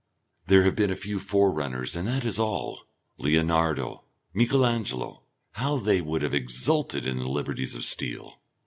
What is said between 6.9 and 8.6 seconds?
in the liberties of steel!